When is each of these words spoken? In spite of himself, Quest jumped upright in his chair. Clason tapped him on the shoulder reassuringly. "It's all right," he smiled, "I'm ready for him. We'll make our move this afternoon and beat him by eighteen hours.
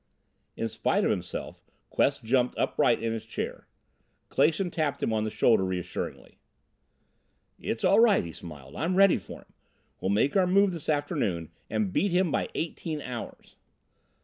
In 0.57 0.67
spite 0.67 1.05
of 1.05 1.11
himself, 1.11 1.63
Quest 1.91 2.23
jumped 2.23 2.57
upright 2.57 3.03
in 3.03 3.13
his 3.13 3.23
chair. 3.23 3.67
Clason 4.31 4.71
tapped 4.71 5.03
him 5.03 5.13
on 5.13 5.25
the 5.25 5.29
shoulder 5.29 5.63
reassuringly. 5.63 6.39
"It's 7.59 7.83
all 7.83 7.99
right," 7.99 8.25
he 8.25 8.33
smiled, 8.33 8.75
"I'm 8.75 8.95
ready 8.95 9.17
for 9.19 9.41
him. 9.41 9.53
We'll 9.99 10.09
make 10.09 10.35
our 10.35 10.47
move 10.47 10.71
this 10.71 10.89
afternoon 10.89 11.51
and 11.69 11.93
beat 11.93 12.09
him 12.11 12.31
by 12.31 12.49
eighteen 12.55 12.99
hours. 12.99 13.57